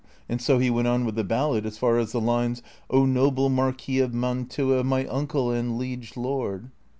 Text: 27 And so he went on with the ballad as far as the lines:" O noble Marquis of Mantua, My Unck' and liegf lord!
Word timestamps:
27 0.25 0.25
And 0.29 0.41
so 0.41 0.57
he 0.57 0.71
went 0.71 0.87
on 0.87 1.05
with 1.05 1.13
the 1.13 1.23
ballad 1.23 1.63
as 1.63 1.77
far 1.77 1.99
as 1.99 2.11
the 2.11 2.19
lines:" 2.19 2.63
O 2.89 3.05
noble 3.05 3.49
Marquis 3.49 3.99
of 3.99 4.15
Mantua, 4.15 4.83
My 4.83 5.03
Unck' 5.05 5.55
and 5.55 5.79
liegf 5.79 6.17
lord! 6.17 6.71